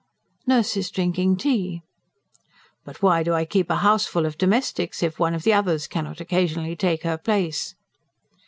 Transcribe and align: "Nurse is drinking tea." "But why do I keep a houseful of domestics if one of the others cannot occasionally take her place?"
"Nurse 0.47 0.75
is 0.77 0.89
drinking 0.89 1.37
tea." 1.37 1.83
"But 2.83 3.03
why 3.03 3.21
do 3.21 3.35
I 3.35 3.45
keep 3.45 3.69
a 3.69 3.75
houseful 3.85 4.25
of 4.25 4.35
domestics 4.35 5.03
if 5.03 5.19
one 5.19 5.35
of 5.35 5.43
the 5.43 5.53
others 5.53 5.85
cannot 5.85 6.19
occasionally 6.19 6.75
take 6.75 7.03
her 7.03 7.19
place?" 7.19 7.75